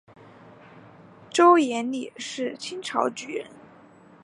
[1.29, 3.51] 周廷励是清朝举人。